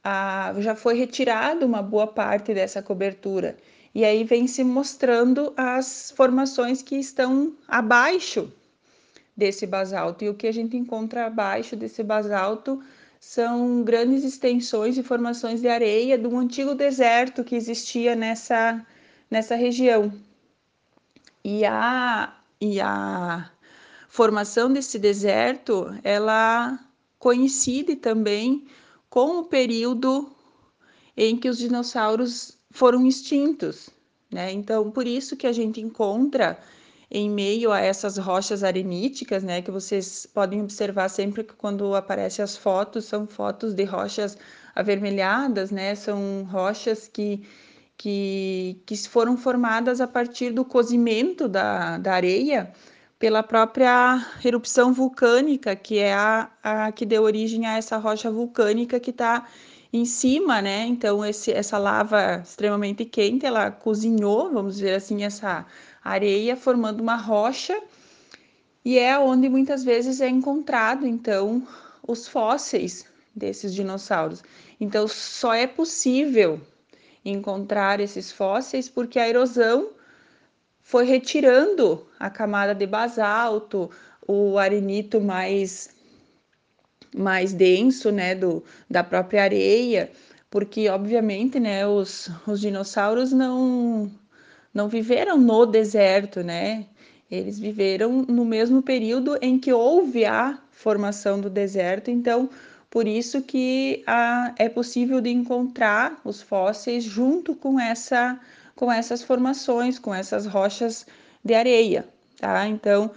a, 0.03 0.53
já 0.59 0.75
foi 0.75 0.93
retirada 0.93 1.65
uma 1.65 1.81
boa 1.81 2.05
parte 2.05 2.53
dessa 2.53 2.83
cobertura. 2.83 3.57
E 3.95 4.05
aí 4.05 4.23
vem 4.23 4.45
se 4.45 4.63
mostrando 4.63 5.51
as 5.57 6.13
formações 6.15 6.83
que 6.83 6.97
estão 6.97 7.57
abaixo 7.67 8.53
desse 9.35 9.65
basalto. 9.65 10.23
E 10.23 10.29
o 10.29 10.35
que 10.35 10.45
a 10.45 10.53
gente 10.53 10.77
encontra 10.77 11.25
abaixo 11.25 11.75
desse 11.75 12.03
basalto 12.03 12.79
são 13.19 13.81
grandes 13.81 14.23
extensões 14.23 14.99
e 14.99 15.01
formações 15.01 15.61
de 15.61 15.67
areia 15.67 16.15
um 16.29 16.37
antigo 16.37 16.75
deserto 16.75 17.43
que 17.43 17.55
existia 17.55 18.15
nessa, 18.15 18.85
nessa 19.31 19.55
região 19.55 20.13
e 21.43 21.65
a, 21.65 22.33
e 22.59 22.79
a 22.79 23.49
formação 24.07 24.71
desse 24.71 24.97
deserto 24.97 25.87
ela 26.03 26.79
coincide 27.19 27.95
também 27.95 28.67
com 29.09 29.39
o 29.39 29.45
período 29.45 30.31
em 31.15 31.37
que 31.37 31.49
os 31.49 31.57
dinossauros 31.57 32.57
foram 32.71 33.05
extintos, 33.05 33.89
né? 34.31 34.51
Então, 34.51 34.89
por 34.89 35.05
isso 35.05 35.37
que 35.37 35.45
a 35.45 35.51
gente 35.51 35.79
encontra 35.79 36.59
em 37.09 37.29
meio 37.29 37.71
a 37.71 37.79
essas 37.79 38.17
rochas 38.17 38.63
areníticas, 38.63 39.43
né, 39.43 39.61
que 39.61 39.69
vocês 39.69 40.25
podem 40.25 40.61
observar 40.61 41.09
sempre 41.09 41.43
que 41.43 41.53
quando 41.53 41.93
aparecem 41.93 42.43
as 42.43 42.57
fotos, 42.57 43.05
são 43.05 43.27
fotos 43.27 43.75
de 43.75 43.83
rochas 43.83 44.35
avermelhadas, 44.75 45.69
né? 45.69 45.93
São 45.93 46.43
rochas 46.51 47.07
que 47.07 47.43
que, 47.97 48.81
que 48.85 48.97
foram 49.07 49.37
formadas 49.37 50.01
a 50.01 50.07
partir 50.07 50.51
do 50.51 50.65
cozimento 50.65 51.47
da, 51.47 51.97
da 51.97 52.13
areia 52.13 52.71
pela 53.19 53.41
própria 53.41 54.25
erupção 54.43 54.93
vulcânica, 54.93 55.75
que 55.75 55.97
é 55.99 56.13
a, 56.13 56.49
a 56.61 56.91
que 56.91 57.05
deu 57.05 57.23
origem 57.23 57.65
a 57.65 57.77
essa 57.77 57.97
rocha 57.97 58.29
vulcânica 58.29 58.99
que 58.99 59.11
está 59.11 59.47
em 59.93 60.05
cima, 60.05 60.61
né? 60.61 60.85
Então, 60.87 61.23
esse, 61.23 61.51
essa 61.51 61.77
lava 61.77 62.41
extremamente 62.43 63.05
quente, 63.05 63.45
ela 63.45 63.69
cozinhou, 63.71 64.51
vamos 64.51 64.75
dizer 64.75 64.95
assim, 64.95 65.23
essa 65.23 65.65
areia, 66.03 66.57
formando 66.57 66.99
uma 66.99 67.15
rocha, 67.15 67.79
e 68.83 68.97
é 68.99 69.17
onde 69.17 69.47
muitas 69.47 69.83
vezes 69.83 70.19
é 70.19 70.27
encontrado, 70.27 71.07
então, 71.07 71.65
os 72.05 72.27
fósseis 72.27 73.05
desses 73.33 73.73
dinossauros. 73.73 74.43
Então, 74.79 75.07
só 75.07 75.53
é 75.53 75.67
possível 75.67 76.59
encontrar 77.23 77.99
esses 77.99 78.31
fósseis 78.31 78.89
porque 78.89 79.19
a 79.19 79.27
erosão 79.27 79.91
foi 80.81 81.05
retirando 81.05 82.05
a 82.19 82.29
camada 82.29 82.75
de 82.75 82.85
basalto, 82.85 83.89
o 84.27 84.57
arenito 84.57 85.21
mais 85.21 85.89
mais 87.15 87.53
denso, 87.53 88.11
né, 88.11 88.33
do, 88.33 88.63
da 88.89 89.03
própria 89.03 89.43
areia, 89.43 90.11
porque 90.49 90.89
obviamente, 90.89 91.59
né, 91.59 91.85
os, 91.87 92.29
os 92.47 92.59
dinossauros 92.59 93.31
não 93.31 94.11
não 94.73 94.89
viveram 94.89 95.37
no 95.37 95.67
deserto, 95.67 96.41
né? 96.43 96.87
Eles 97.29 97.59
viveram 97.59 98.23
no 98.23 98.43
mesmo 98.43 98.81
período 98.81 99.37
em 99.41 99.59
que 99.59 99.71
houve 99.71 100.25
a 100.25 100.59
formação 100.71 101.39
do 101.39 101.49
deserto, 101.49 102.09
então 102.09 102.49
por 102.93 103.07
isso 103.07 103.41
que 103.41 104.03
a, 104.05 104.53
é 104.55 104.69
possível 104.69 105.19
de 105.19 105.31
encontrar 105.31 106.21
os 106.23 106.43
fósseis 106.43 107.03
junto 107.03 107.55
com 107.55 107.79
essa 107.79 108.39
com 108.75 108.91
essas 108.91 109.23
formações, 109.23 109.97
com 109.97 110.13
essas 110.13 110.45
rochas 110.45 111.07
de 111.43 111.55
areia, 111.55 112.07
tá? 112.39 112.67
Então 112.67 113.09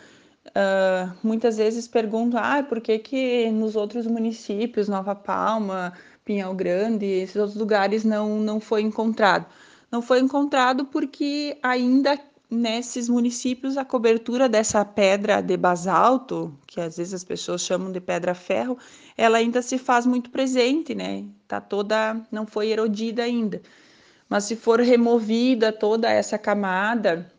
Uh, 0.46 1.12
muitas 1.22 1.58
vezes 1.58 1.86
perguntam, 1.86 2.40
ah, 2.42 2.62
por 2.62 2.80
que, 2.80 2.98
que 2.98 3.50
nos 3.50 3.76
outros 3.76 4.06
municípios, 4.06 4.88
Nova 4.88 5.14
Palma, 5.14 5.92
Pinhal 6.24 6.54
Grande, 6.54 7.04
esses 7.04 7.36
outros 7.36 7.56
lugares 7.56 8.04
não, 8.04 8.38
não 8.38 8.58
foi 8.58 8.80
encontrado? 8.80 9.44
Não 9.90 10.00
foi 10.00 10.20
encontrado 10.20 10.86
porque 10.86 11.58
ainda 11.62 12.18
nesses 12.50 13.08
municípios 13.08 13.76
a 13.76 13.84
cobertura 13.84 14.48
dessa 14.48 14.84
pedra 14.84 15.40
de 15.40 15.56
basalto, 15.56 16.56
que 16.66 16.80
às 16.80 16.96
vezes 16.96 17.14
as 17.14 17.24
pessoas 17.24 17.62
chamam 17.62 17.90
de 17.90 18.00
pedra 18.00 18.34
ferro, 18.34 18.78
ela 19.16 19.38
ainda 19.38 19.62
se 19.62 19.78
faz 19.78 20.06
muito 20.06 20.30
presente, 20.30 20.94
né? 20.94 21.24
Tá 21.48 21.60
toda, 21.60 22.20
não 22.30 22.46
foi 22.46 22.68
erodida 22.68 23.22
ainda. 23.22 23.60
Mas 24.28 24.44
se 24.44 24.56
for 24.56 24.80
removida 24.80 25.72
toda 25.72 26.10
essa 26.10 26.38
camada, 26.38 27.30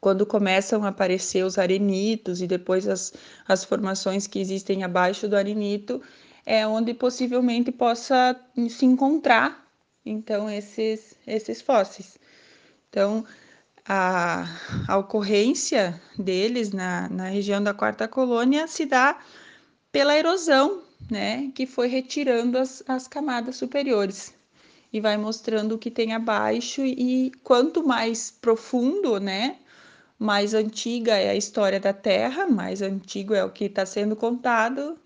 quando 0.00 0.26
começam 0.26 0.84
a 0.84 0.88
aparecer 0.88 1.44
os 1.44 1.58
arenitos 1.58 2.42
e 2.42 2.46
depois 2.46 2.88
as, 2.88 3.12
as 3.46 3.64
formações 3.64 4.26
que 4.26 4.38
existem 4.38 4.84
abaixo 4.84 5.28
do 5.28 5.36
arenito, 5.36 6.02
é 6.44 6.66
onde 6.66 6.92
possivelmente 6.92 7.70
possa 7.70 8.36
se 8.68 8.84
encontrar 8.84 9.62
então 10.04 10.50
esses, 10.50 11.14
esses 11.26 11.62
fósseis. 11.62 12.18
Então, 12.90 13.24
a, 13.86 14.46
a 14.88 14.98
ocorrência 14.98 16.00
deles 16.18 16.72
na, 16.72 17.08
na 17.08 17.28
região 17.28 17.62
da 17.62 17.74
quarta 17.74 18.06
colônia 18.06 18.66
se 18.66 18.86
dá 18.86 19.18
pela 19.90 20.16
erosão, 20.16 20.82
né, 21.10 21.50
que 21.54 21.66
foi 21.66 21.88
retirando 21.88 22.58
as, 22.58 22.82
as 22.86 23.08
camadas 23.08 23.56
superiores 23.56 24.34
e 24.92 25.00
vai 25.00 25.16
mostrando 25.16 25.74
o 25.74 25.78
que 25.78 25.90
tem 25.90 26.12
abaixo 26.12 26.82
e 26.84 27.32
quanto 27.42 27.86
mais 27.86 28.30
profundo, 28.30 29.18
né, 29.18 29.58
mais 30.18 30.54
antiga 30.54 31.14
é 31.16 31.30
a 31.30 31.34
história 31.36 31.80
da 31.80 31.92
Terra, 31.92 32.46
mais 32.46 32.82
antigo 32.82 33.34
é 33.34 33.44
o 33.44 33.50
que 33.50 33.64
está 33.64 33.84
sendo 33.84 34.14
contado, 34.14 34.98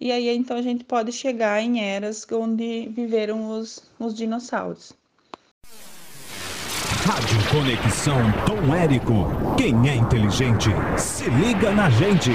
e 0.00 0.12
aí 0.12 0.28
então 0.28 0.56
a 0.56 0.62
gente 0.62 0.84
pode 0.84 1.12
chegar 1.12 1.62
em 1.62 1.80
eras 1.80 2.26
onde 2.30 2.88
viveram 2.90 3.50
os, 3.50 3.82
os 3.98 4.14
dinossauros. 4.14 4.97
Rádio 7.08 7.38
Conexão 7.50 8.18
Tom 8.46 8.74
Érico. 8.74 9.56
Quem 9.56 9.88
é 9.88 9.94
inteligente, 9.94 10.68
se 10.98 11.24
liga 11.30 11.70
na 11.70 11.88
gente. 11.88 12.32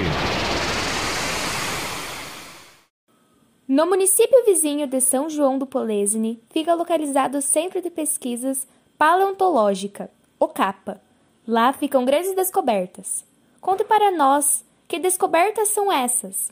No 3.68 3.86
município 3.86 4.44
vizinho 4.44 4.88
de 4.88 5.00
São 5.00 5.30
João 5.30 5.58
do 5.58 5.64
Polesine, 5.64 6.42
fica 6.50 6.74
localizado 6.74 7.38
o 7.38 7.40
Centro 7.40 7.80
de 7.80 7.88
Pesquisas 7.88 8.66
Paleontológica, 8.98 10.10
o 10.40 10.48
CAPA 10.48 11.00
Lá 11.46 11.72
ficam 11.72 12.04
grandes 12.04 12.34
descobertas. 12.34 13.24
Conte 13.60 13.84
para 13.84 14.10
nós 14.10 14.64
que 14.88 14.98
descobertas 14.98 15.68
são 15.68 15.92
essas. 15.92 16.50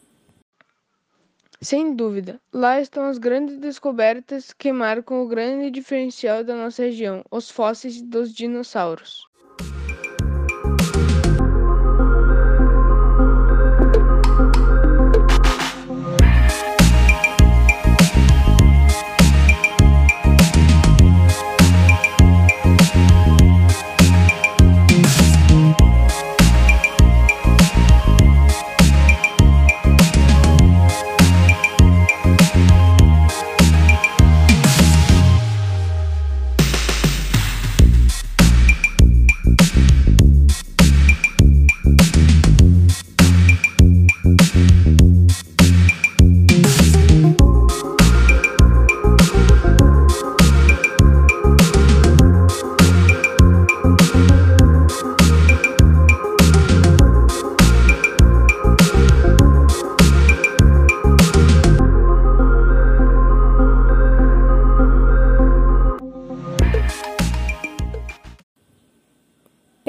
Sem 1.63 1.97
dúvida, 1.97 2.39
lá 2.53 2.79
estão 2.79 3.05
as 3.07 3.17
grandes 3.17 3.57
descobertas 3.57 4.53
que 4.53 4.71
marcam 4.71 5.23
o 5.23 5.27
grande 5.29 5.71
diferencial 5.71 6.45
da 6.45 6.55
nossa 6.55 6.83
região, 6.83 7.25
os 7.31 7.51
fósseis 7.51 8.03
dos 8.03 8.35
dinossauros. 8.35 9.27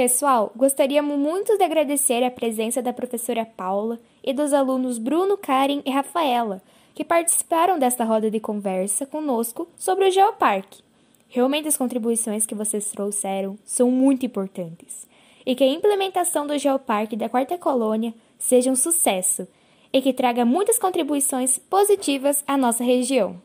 Pessoal, 0.03 0.51
gostaríamos 0.53 1.17
muito 1.17 1.57
de 1.57 1.63
agradecer 1.63 2.25
a 2.25 2.29
presença 2.29 2.81
da 2.81 2.91
professora 2.91 3.45
Paula 3.45 3.97
e 4.21 4.33
dos 4.33 4.51
alunos 4.51 4.97
Bruno, 4.97 5.37
Karen 5.37 5.81
e 5.85 5.89
Rafaela, 5.89 6.61
que 6.93 7.05
participaram 7.05 7.79
desta 7.79 8.03
roda 8.03 8.29
de 8.29 8.37
conversa 8.37 9.05
conosco 9.05 9.65
sobre 9.77 10.09
o 10.09 10.11
Geoparque. 10.11 10.83
Realmente 11.29 11.69
as 11.69 11.77
contribuições 11.77 12.45
que 12.45 12.53
vocês 12.53 12.91
trouxeram 12.91 13.57
são 13.63 13.89
muito 13.89 14.25
importantes. 14.25 15.07
E 15.45 15.55
que 15.55 15.63
a 15.63 15.67
implementação 15.67 16.45
do 16.45 16.57
Geoparque 16.57 17.15
da 17.15 17.29
Quarta 17.29 17.57
Colônia 17.57 18.13
seja 18.37 18.69
um 18.69 18.75
sucesso 18.75 19.47
e 19.93 20.01
que 20.01 20.11
traga 20.11 20.43
muitas 20.43 20.77
contribuições 20.77 21.57
positivas 21.57 22.43
à 22.45 22.57
nossa 22.57 22.83
região. 22.83 23.41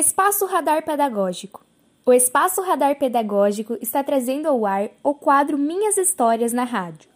Espaço 0.00 0.46
Radar 0.46 0.82
Pedagógico. 0.82 1.62
O 2.06 2.12
Espaço 2.14 2.62
Radar 2.62 2.98
Pedagógico 2.98 3.76
está 3.82 4.02
trazendo 4.02 4.48
ao 4.48 4.64
ar 4.64 4.88
o 5.02 5.12
quadro 5.12 5.58
Minhas 5.58 5.98
Histórias 5.98 6.54
na 6.54 6.64
Rádio. 6.64 7.10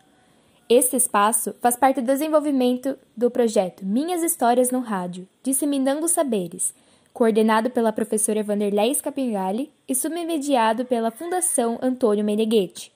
Este 0.69 0.95
espaço 0.95 1.55
faz 1.63 1.77
parte 1.77 2.03
do 2.03 2.07
desenvolvimento 2.07 2.95
do 3.17 3.31
projeto 3.31 3.87
Minhas 3.87 4.23
Histórias 4.23 4.71
no 4.71 4.81
Rádio, 4.81 5.27
Disseminando 5.43 6.07
Saberes, 6.07 6.75
coordenado 7.11 7.71
pela 7.71 7.91
professora 7.91 8.43
Vanderlei 8.43 8.95
Scapingali 8.95 9.73
e 9.89 9.95
submediado 9.95 10.85
pela 10.85 11.11
Fundação 11.11 11.79
Antônio 11.81 12.23
Meneghetti. 12.23 12.93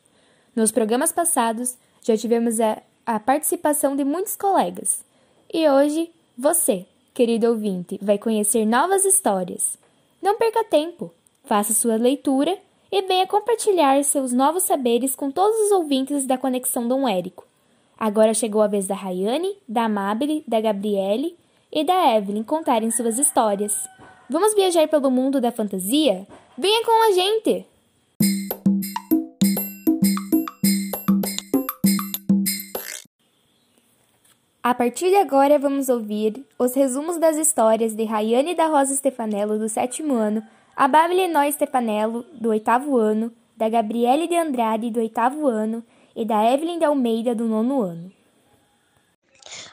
Nos 0.54 0.70
programas 0.70 1.12
passados, 1.12 1.78
já 2.02 2.14
tivemos 2.14 2.60
a, 2.60 2.82
a 3.06 3.18
participação 3.18 3.96
de 3.96 4.04
muitos 4.04 4.36
colegas. 4.36 5.02
E 5.50 5.66
hoje, 5.66 6.10
você, 6.36 6.84
querido 7.18 7.48
ouvinte, 7.48 7.98
vai 8.00 8.16
conhecer 8.16 8.64
novas 8.64 9.04
histórias. 9.04 9.76
Não 10.22 10.36
perca 10.36 10.62
tempo, 10.62 11.12
faça 11.42 11.74
sua 11.74 11.96
leitura 11.96 12.56
e 12.92 13.02
venha 13.02 13.26
compartilhar 13.26 14.00
seus 14.04 14.32
novos 14.32 14.62
saberes 14.62 15.16
com 15.16 15.28
todos 15.28 15.58
os 15.62 15.72
ouvintes 15.72 16.24
da 16.24 16.38
Conexão 16.38 16.86
Dom 16.86 17.08
Érico. 17.08 17.44
Agora 17.98 18.32
chegou 18.32 18.62
a 18.62 18.68
vez 18.68 18.86
da 18.86 18.94
Rayane, 18.94 19.56
da 19.68 19.86
Amabile, 19.86 20.44
da 20.46 20.60
Gabriele 20.60 21.36
e 21.72 21.82
da 21.82 22.16
Evelyn 22.16 22.44
contarem 22.44 22.92
suas 22.92 23.18
histórias. 23.18 23.74
Vamos 24.30 24.54
viajar 24.54 24.86
pelo 24.86 25.10
mundo 25.10 25.40
da 25.40 25.50
fantasia? 25.50 26.24
Venha 26.56 26.84
com 26.84 27.08
a 27.08 27.10
gente! 27.10 27.66
A 34.68 34.74
partir 34.74 35.08
de 35.08 35.16
agora, 35.16 35.58
vamos 35.58 35.88
ouvir 35.88 36.44
os 36.58 36.74
resumos 36.74 37.16
das 37.16 37.38
histórias 37.38 37.94
de 37.94 38.04
Rayane 38.04 38.54
da 38.54 38.66
Rosa 38.66 38.94
Stefanello, 38.94 39.58
do 39.58 39.66
sétimo 39.66 40.12
ano, 40.12 40.42
a 40.76 40.86
Babilinó 40.86 41.50
Stefanello, 41.50 42.26
do 42.34 42.50
oitavo 42.50 42.98
ano, 42.98 43.32
da 43.56 43.66
Gabriele 43.66 44.28
de 44.28 44.36
Andrade, 44.36 44.90
do 44.90 45.00
oitavo 45.00 45.46
ano, 45.46 45.82
e 46.14 46.22
da 46.22 46.52
Evelyn 46.52 46.78
de 46.78 46.84
Almeida, 46.84 47.34
do 47.34 47.46
nono 47.46 47.80
ano. 47.80 48.12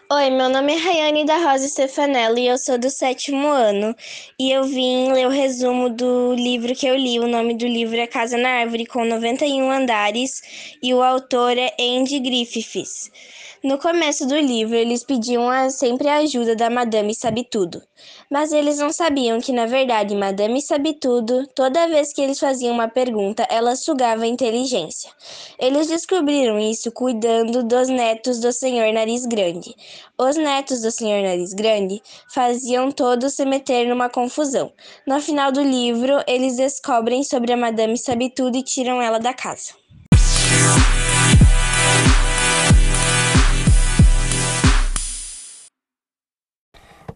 Oi, 0.10 0.30
meu 0.30 0.48
nome 0.48 0.74
é 0.74 0.78
Rayane 0.78 1.26
da 1.26 1.40
Rosa 1.40 1.68
Stefanello 1.68 2.40
e 2.40 2.48
eu 2.48 2.58
sou 2.58 2.78
do 2.78 2.90
sétimo 2.90 3.50
ano. 3.50 3.94
E 4.40 4.50
eu 4.50 4.64
vim 4.64 5.12
ler 5.12 5.28
o 5.28 5.30
resumo 5.30 5.90
do 5.90 6.34
livro 6.36 6.74
que 6.74 6.88
eu 6.88 6.96
li. 6.96 7.20
O 7.20 7.28
nome 7.28 7.58
do 7.58 7.68
livro 7.68 7.98
é 7.98 8.08
Casa 8.08 8.38
na 8.38 8.62
Árvore, 8.62 8.86
com 8.86 9.04
91 9.04 9.70
andares, 9.70 10.78
e 10.82 10.94
o 10.94 11.02
autor 11.04 11.58
é 11.58 11.76
Andy 11.78 12.20
Griffiths. 12.22 13.12
No 13.66 13.80
começo 13.80 14.28
do 14.28 14.38
livro, 14.38 14.76
eles 14.76 15.04
pediam 15.04 15.50
a, 15.50 15.72
sempre 15.72 16.08
a 16.08 16.18
ajuda 16.18 16.56
da 16.56 16.70
Madame 16.70 17.16
Sabe 17.16 17.44
Tudo. 17.44 17.82
Mas 18.30 18.52
eles 18.52 18.78
não 18.78 18.92
sabiam 18.94 19.42
que, 19.42 19.52
na 19.52 19.66
verdade, 19.66 20.16
Madame 20.16 20.62
Sabe 20.62 20.94
Tudo, 20.94 21.48
toda 21.48 21.88
vez 21.88 22.14
que 22.14 22.22
eles 22.22 22.40
faziam 22.40 22.76
uma 22.76 22.88
pergunta, 22.88 23.44
ela 23.50 23.76
sugava 23.76 24.22
a 24.22 24.28
inteligência. 24.28 25.10
Eles 25.58 25.88
descobriram 25.88 26.60
isso 26.60 26.92
cuidando 26.92 27.64
dos 27.64 27.90
netos 27.90 28.40
do 28.40 28.54
Senhor 28.54 28.94
Nariz 28.94 29.26
Grande. 29.26 29.74
Os 30.16 30.36
netos 30.36 30.82
do 30.82 30.92
Senhor 30.92 31.24
Nariz 31.24 31.52
Grande 31.52 32.04
faziam 32.32 32.92
todos 32.92 33.34
se 33.34 33.46
meter 33.48 33.88
numa 33.88 34.12
confusão. 34.12 34.72
No 35.08 35.20
final 35.20 35.52
do 35.52 35.64
livro, 35.64 36.24
eles 36.28 36.58
descobrem 36.58 37.24
sobre 37.24 37.54
a 37.54 37.58
Madame 37.58 37.98
Sabe 37.98 38.30
Tudo 38.30 38.60
e 38.60 38.64
tiram 38.64 39.02
ela 39.02 39.18
da 39.18 39.34
casa. 39.34 39.74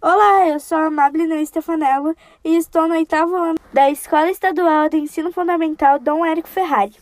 Olá, 0.02 0.48
eu 0.48 0.62
sou 0.62 0.78
a 0.78 0.86
Amable 0.86 1.46
Stefanello 1.46 2.16
e 2.42 2.56
estou 2.56 2.88
no 2.88 2.94
oitavo 2.94 3.36
ano 3.36 3.60
da 3.74 3.90
Escola 3.90 4.32
Estadual 4.32 4.88
de 4.88 4.96
Ensino 4.96 5.30
Fundamental 5.30 6.00
Dom 6.00 6.26
Érico 6.26 6.48
Ferrari. 6.48 6.96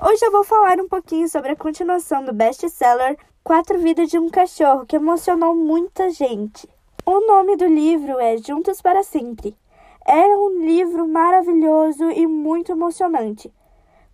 Hoje 0.00 0.26
eu 0.26 0.32
vou 0.32 0.42
falar 0.42 0.80
um 0.80 0.88
pouquinho 0.88 1.28
sobre 1.28 1.52
a 1.52 1.56
continuação 1.56 2.24
do 2.24 2.32
best-seller 2.32 3.16
Quatro 3.44 3.78
Vidas 3.78 4.10
de 4.10 4.18
um 4.18 4.28
Cachorro, 4.28 4.84
que 4.84 4.96
emocionou 4.96 5.54
muita 5.54 6.10
gente. 6.10 6.68
O 7.06 7.24
nome 7.28 7.56
do 7.56 7.68
livro 7.68 8.18
é 8.18 8.36
Juntos 8.36 8.82
para 8.82 9.04
Sempre. 9.04 9.56
É 10.04 10.36
um 10.36 10.66
livro 10.66 11.06
maravilhoso 11.06 12.10
e 12.10 12.26
muito 12.26 12.72
emocionante. 12.72 13.54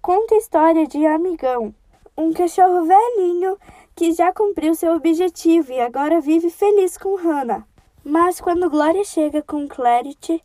Conta 0.02 0.34
a 0.34 0.38
história 0.38 0.86
de 0.86 1.06
Amigão, 1.06 1.74
um 2.14 2.30
cachorro 2.34 2.84
velhinho 2.84 3.56
que 3.96 4.12
já 4.12 4.34
cumpriu 4.34 4.74
seu 4.74 4.92
objetivo 4.92 5.72
e 5.72 5.80
agora 5.80 6.20
vive 6.20 6.50
feliz 6.50 6.98
com 6.98 7.16
Hannah. 7.16 7.67
Mas 8.10 8.40
quando 8.40 8.70
Glória 8.70 9.04
chega 9.04 9.42
com 9.42 9.68
Clarity, 9.68 10.42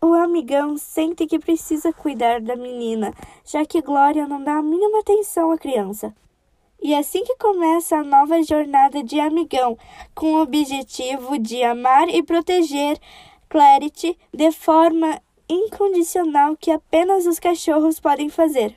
o 0.00 0.14
amigão 0.14 0.78
sente 0.78 1.26
que 1.26 1.38
precisa 1.38 1.92
cuidar 1.92 2.40
da 2.40 2.56
menina, 2.56 3.12
já 3.44 3.66
que 3.66 3.82
Glória 3.82 4.26
não 4.26 4.42
dá 4.42 4.54
a 4.54 4.62
mínima 4.62 5.00
atenção 5.00 5.52
à 5.52 5.58
criança. 5.58 6.16
E 6.80 6.94
assim 6.94 7.22
que 7.22 7.36
começa 7.36 7.96
a 7.96 8.02
nova 8.02 8.42
jornada 8.42 9.04
de 9.04 9.20
amigão, 9.20 9.76
com 10.14 10.32
o 10.32 10.40
objetivo 10.40 11.38
de 11.38 11.62
amar 11.62 12.08
e 12.08 12.22
proteger 12.22 12.98
Clarity 13.46 14.18
de 14.32 14.50
forma 14.50 15.20
incondicional 15.50 16.56
que 16.56 16.70
apenas 16.70 17.26
os 17.26 17.38
cachorros 17.38 18.00
podem 18.00 18.30
fazer. 18.30 18.74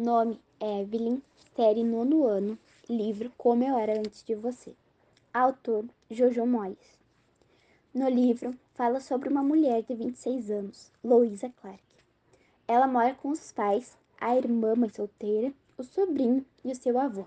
Nome 0.00 0.40
Evelyn, 0.60 1.20
série 1.56 1.82
nono 1.82 2.24
ano, 2.24 2.56
livro 2.88 3.32
Como 3.36 3.64
Eu 3.64 3.76
Era 3.76 3.98
Antes 3.98 4.22
de 4.22 4.32
Você. 4.36 4.72
Autor 5.34 5.86
Jojo 6.08 6.46
Moyes. 6.46 7.00
No 7.92 8.08
livro, 8.08 8.56
fala 8.74 9.00
sobre 9.00 9.28
uma 9.28 9.42
mulher 9.42 9.82
de 9.82 9.96
26 9.96 10.52
anos, 10.52 10.92
Louisa 11.02 11.52
Clark. 11.60 11.82
Ela 12.68 12.86
mora 12.86 13.12
com 13.16 13.30
os 13.30 13.50
pais, 13.50 13.98
a 14.20 14.36
irmã 14.36 14.76
mãe 14.76 14.88
solteira, 14.88 15.52
o 15.76 15.82
sobrinho 15.82 16.46
e 16.64 16.70
o 16.70 16.76
seu 16.76 16.96
avô. 16.96 17.24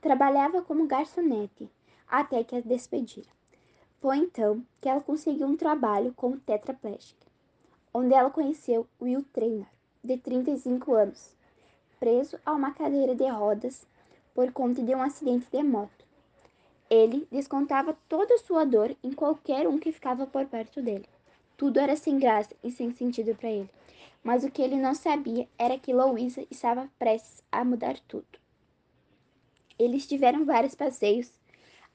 Trabalhava 0.00 0.62
como 0.62 0.86
garçonete, 0.86 1.68
até 2.08 2.42
que 2.42 2.56
a 2.56 2.60
despediram. 2.62 3.28
Foi 4.00 4.16
então 4.16 4.64
que 4.80 4.88
ela 4.88 5.02
conseguiu 5.02 5.46
um 5.46 5.58
trabalho 5.58 6.14
como 6.16 6.40
tetraplégica, 6.40 7.26
onde 7.92 8.14
ela 8.14 8.30
conheceu 8.30 8.86
Will 8.98 9.26
Trainer, 9.30 9.68
de 10.02 10.16
35 10.16 10.94
anos, 10.94 11.35
preso 11.98 12.38
a 12.44 12.52
uma 12.52 12.72
cadeira 12.72 13.14
de 13.14 13.26
rodas 13.28 13.86
por 14.34 14.52
conta 14.52 14.82
de 14.82 14.94
um 14.94 15.00
acidente 15.00 15.46
de 15.50 15.62
moto. 15.62 16.04
Ele 16.88 17.26
descontava 17.32 17.96
toda 18.08 18.34
a 18.34 18.38
sua 18.38 18.64
dor 18.64 18.94
em 19.02 19.12
qualquer 19.12 19.66
um 19.66 19.78
que 19.78 19.90
ficava 19.90 20.26
por 20.26 20.46
perto 20.46 20.82
dele. 20.82 21.08
Tudo 21.56 21.80
era 21.80 21.96
sem 21.96 22.18
graça 22.18 22.54
e 22.62 22.70
sem 22.70 22.92
sentido 22.92 23.34
para 23.34 23.50
ele. 23.50 23.70
Mas 24.22 24.44
o 24.44 24.50
que 24.50 24.62
ele 24.62 24.76
não 24.76 24.94
sabia 24.94 25.48
era 25.58 25.78
que 25.78 25.92
Louisa 25.92 26.46
estava 26.50 26.88
prestes 26.98 27.42
a 27.50 27.64
mudar 27.64 27.98
tudo. 28.00 28.38
Eles 29.78 30.06
tiveram 30.06 30.44
vários 30.44 30.74
passeios 30.74 31.32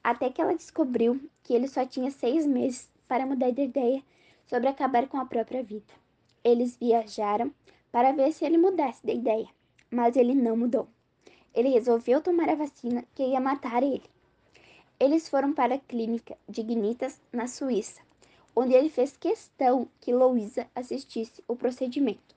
até 0.02 0.30
que 0.30 0.42
ela 0.42 0.54
descobriu 0.54 1.20
que 1.42 1.54
ele 1.54 1.68
só 1.68 1.86
tinha 1.86 2.10
seis 2.10 2.44
meses 2.44 2.90
para 3.06 3.26
mudar 3.26 3.50
de 3.50 3.62
ideia 3.62 4.02
sobre 4.46 4.68
acabar 4.68 5.08
com 5.08 5.18
a 5.18 5.26
própria 5.26 5.62
vida. 5.62 5.92
Eles 6.42 6.76
viajaram 6.76 7.52
para 7.90 8.12
ver 8.12 8.32
se 8.32 8.44
ele 8.44 8.58
mudasse 8.58 9.06
de 9.06 9.12
ideia 9.12 9.48
mas 9.92 10.16
ele 10.16 10.34
não 10.34 10.56
mudou. 10.56 10.88
Ele 11.54 11.68
resolveu 11.68 12.22
tomar 12.22 12.48
a 12.48 12.54
vacina 12.54 13.04
que 13.14 13.22
ia 13.22 13.40
matar 13.40 13.82
ele. 13.82 14.10
Eles 14.98 15.28
foram 15.28 15.52
para 15.52 15.74
a 15.74 15.78
clínica 15.78 16.38
Dignitas, 16.48 17.20
na 17.30 17.46
Suíça, 17.46 18.00
onde 18.56 18.72
ele 18.72 18.88
fez 18.88 19.16
questão 19.16 19.86
que 20.00 20.14
Louisa 20.14 20.66
assistisse 20.74 21.44
o 21.46 21.54
procedimento, 21.54 22.34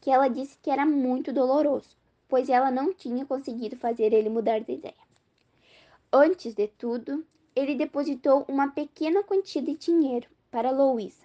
que 0.00 0.10
ela 0.10 0.28
disse 0.28 0.58
que 0.60 0.70
era 0.70 0.84
muito 0.84 1.32
doloroso, 1.32 1.96
pois 2.28 2.50
ela 2.50 2.70
não 2.70 2.92
tinha 2.92 3.24
conseguido 3.24 3.76
fazer 3.76 4.12
ele 4.12 4.28
mudar 4.28 4.58
de 4.58 4.72
ideia. 4.72 4.94
Antes 6.12 6.54
de 6.54 6.68
tudo, 6.68 7.24
ele 7.56 7.74
depositou 7.74 8.44
uma 8.46 8.68
pequena 8.68 9.22
quantia 9.22 9.62
de 9.62 9.74
dinheiro 9.74 10.28
para 10.50 10.70
Louisa 10.70 11.24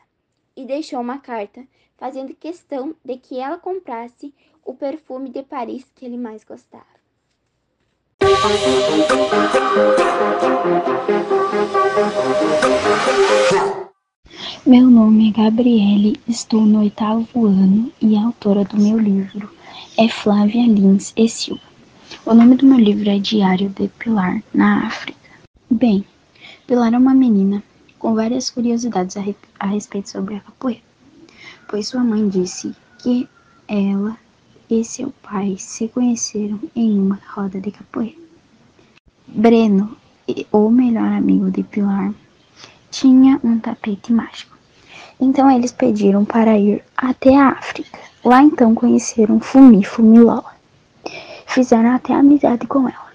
e 0.55 0.65
deixou 0.65 1.01
uma 1.01 1.19
carta 1.19 1.67
fazendo 1.97 2.35
questão 2.35 2.95
de 3.03 3.17
que 3.17 3.39
ela 3.39 3.57
comprasse 3.57 4.33
o 4.69 4.73
perfume 4.75 5.31
de 5.31 5.41
Paris 5.41 5.83
que 5.95 6.05
ele 6.05 6.15
mais 6.15 6.43
gostava. 6.43 6.85
Meu 14.63 14.87
nome 14.91 15.29
é 15.29 15.31
Gabriele, 15.31 16.21
estou 16.27 16.61
no 16.61 16.81
oitavo 16.81 17.47
ano 17.47 17.91
e 17.99 18.15
a 18.15 18.25
autora 18.25 18.63
do 18.63 18.77
meu 18.77 18.99
livro 18.99 19.49
é 19.97 20.07
Flávia 20.07 20.67
Lins 20.67 21.13
e 21.17 21.27
Silva. 21.27 21.63
O 22.23 22.35
nome 22.35 22.55
do 22.55 22.67
meu 22.67 22.77
livro 22.77 23.09
é 23.09 23.17
Diário 23.17 23.69
de 23.69 23.87
Pilar, 23.87 24.43
na 24.53 24.85
África. 24.85 25.31
Bem, 25.71 26.05
Pilar 26.67 26.93
é 26.93 26.97
uma 26.99 27.15
menina 27.15 27.63
com 27.97 28.13
várias 28.13 28.51
curiosidades 28.51 29.17
a, 29.17 29.23
a 29.59 29.65
respeito 29.65 30.11
sobre 30.11 30.35
a 30.35 30.41
capoeira, 30.41 30.83
pois 31.67 31.87
sua 31.87 32.03
mãe 32.03 32.29
disse 32.29 32.75
que 33.01 33.27
ela 33.67 34.15
e 34.69 34.83
seu 34.83 35.11
pai 35.23 35.55
se 35.57 35.87
conheceram 35.87 36.59
em 36.75 36.99
uma 36.99 37.19
roda 37.33 37.59
de 37.59 37.71
capoeira. 37.71 38.15
Breno, 39.27 39.97
o 40.51 40.69
melhor 40.69 41.11
amigo 41.11 41.49
de 41.49 41.63
Pilar, 41.63 42.13
tinha 42.91 43.39
um 43.43 43.59
tapete 43.59 44.13
mágico. 44.13 44.55
Então 45.19 45.49
eles 45.49 45.71
pediram 45.71 46.23
para 46.23 46.57
ir 46.57 46.83
até 46.95 47.35
a 47.35 47.49
África. 47.49 47.99
Lá 48.23 48.43
então 48.43 48.75
conheceram 48.75 49.39
Fumi 49.39 49.83
Fumilola. 49.83 50.53
Fizeram 51.47 51.95
até 51.95 52.13
amizade 52.13 52.67
com 52.67 52.87
ela. 52.87 53.09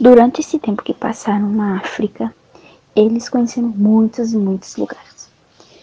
Durante 0.00 0.40
esse 0.40 0.58
tempo 0.58 0.82
que 0.82 0.94
passaram 0.94 1.50
na 1.50 1.78
África, 1.78 2.34
eles 2.96 3.28
conheceram 3.28 3.68
muitos 3.68 4.32
e 4.32 4.36
muitos 4.36 4.76
lugares. 4.76 5.28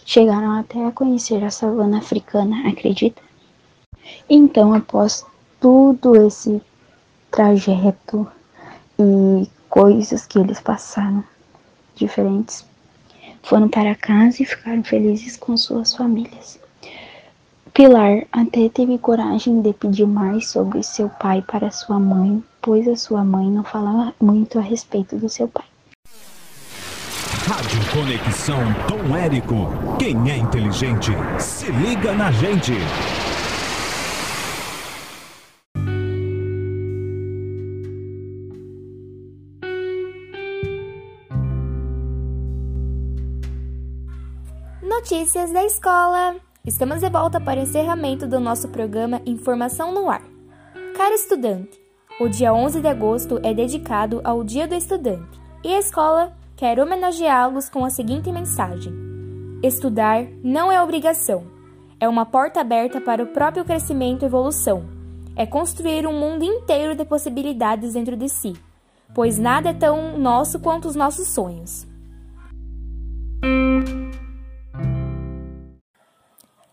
Chegaram 0.04 0.58
até 0.58 0.84
a 0.84 0.90
conhecer 0.90 1.42
a 1.44 1.50
savana 1.50 1.98
africana, 1.98 2.68
acredita? 2.68 3.22
Então, 4.28 4.74
após 4.74 5.24
todo 5.60 6.16
esse 6.26 6.60
trajeto 7.30 8.26
e 8.98 9.48
coisas 9.68 10.26
que 10.26 10.38
eles 10.38 10.60
passaram 10.60 11.24
diferentes, 11.94 12.64
foram 13.42 13.68
para 13.68 13.94
casa 13.94 14.42
e 14.42 14.46
ficaram 14.46 14.82
felizes 14.82 15.36
com 15.36 15.56
suas 15.56 15.94
famílias. 15.94 16.58
Pilar 17.74 18.26
até 18.30 18.68
teve 18.68 18.98
coragem 18.98 19.62
de 19.62 19.72
pedir 19.72 20.06
mais 20.06 20.48
sobre 20.48 20.82
seu 20.82 21.08
pai 21.08 21.42
para 21.42 21.70
sua 21.70 21.98
mãe, 21.98 22.42
pois 22.60 22.86
a 22.86 22.96
sua 22.96 23.24
mãe 23.24 23.50
não 23.50 23.64
falava 23.64 24.14
muito 24.20 24.58
a 24.58 24.62
respeito 24.62 25.16
do 25.16 25.28
seu 25.28 25.48
pai. 25.48 25.64
Rádio 27.46 27.80
Conexão 27.92 28.60
Tom 28.86 29.16
Érico. 29.16 29.68
Quem 29.98 30.30
é 30.30 30.36
inteligente, 30.36 31.12
se 31.38 31.72
liga 31.72 32.12
na 32.12 32.30
gente. 32.30 32.72
Notícias 45.12 45.52
da 45.52 45.62
escola. 45.62 46.36
Estamos 46.66 47.00
de 47.00 47.10
volta 47.10 47.38
para 47.38 47.60
o 47.60 47.62
encerramento 47.64 48.26
do 48.26 48.40
nosso 48.40 48.68
programa 48.68 49.20
Informação 49.26 49.92
no 49.92 50.08
Ar. 50.08 50.22
Caro 50.96 51.14
estudante, 51.14 51.78
o 52.18 52.28
dia 52.30 52.54
11 52.54 52.80
de 52.80 52.88
agosto 52.88 53.38
é 53.42 53.52
dedicado 53.52 54.22
ao 54.24 54.42
Dia 54.42 54.66
do 54.66 54.74
Estudante 54.74 55.38
e 55.62 55.68
a 55.74 55.78
escola 55.78 56.32
quer 56.56 56.80
homenageá-los 56.80 57.68
com 57.68 57.84
a 57.84 57.90
seguinte 57.90 58.32
mensagem: 58.32 58.94
Estudar 59.62 60.24
não 60.42 60.72
é 60.72 60.82
obrigação, 60.82 61.44
é 62.00 62.08
uma 62.08 62.24
porta 62.24 62.62
aberta 62.62 62.98
para 62.98 63.22
o 63.22 63.26
próprio 63.26 63.66
crescimento 63.66 64.22
e 64.22 64.26
evolução. 64.26 64.88
É 65.36 65.44
construir 65.44 66.06
um 66.06 66.18
mundo 66.18 66.42
inteiro 66.42 66.94
de 66.96 67.04
possibilidades 67.04 67.92
dentro 67.92 68.16
de 68.16 68.30
si, 68.30 68.54
pois 69.14 69.38
nada 69.38 69.68
é 69.68 69.74
tão 69.74 70.18
nosso 70.18 70.58
quanto 70.58 70.88
os 70.88 70.96
nossos 70.96 71.28
sonhos. 71.28 71.86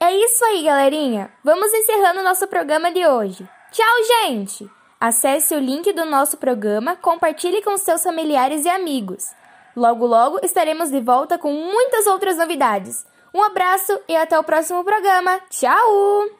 É 0.10 0.16
isso 0.26 0.44
aí, 0.44 0.64
galerinha! 0.64 1.32
Vamos 1.44 1.72
encerrando 1.72 2.24
nosso 2.24 2.48
programa 2.48 2.92
de 2.92 3.06
hoje. 3.06 3.48
Tchau, 3.72 4.04
gente! 4.08 4.68
Acesse 5.00 5.54
o 5.54 5.60
link 5.60 5.94
do 5.94 6.04
nosso 6.04 6.36
programa, 6.36 6.96
compartilhe 6.96 7.62
com 7.62 7.78
seus 7.78 8.02
familiares 8.02 8.66
e 8.66 8.70
amigos. 8.70 9.32
Logo, 9.76 10.08
logo 10.08 10.40
estaremos 10.42 10.90
de 10.90 11.00
volta 11.00 11.38
com 11.38 11.54
muitas 11.54 12.08
outras 12.08 12.38
novidades. 12.38 13.06
Um 13.32 13.44
abraço 13.44 14.00
e 14.08 14.16
até 14.16 14.40
o 14.40 14.44
próximo 14.44 14.84
programa. 14.84 15.42
Tchau! 15.52 16.39